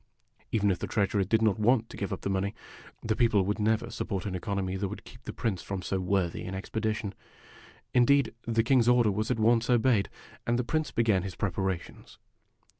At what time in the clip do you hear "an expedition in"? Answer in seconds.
6.41-8.05